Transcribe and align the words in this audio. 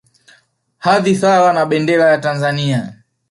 Hadhi 0.77 1.15
sawa 1.15 1.53
na 1.53 1.65
Bendera 1.65 2.09
ya 2.09 2.17
Tanzania 2.17 2.93